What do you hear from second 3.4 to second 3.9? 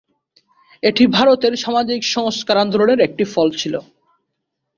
ছিল।